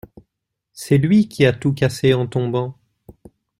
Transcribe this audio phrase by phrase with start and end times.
[0.73, 2.75] C’est lui qui a tout cassé en tombant.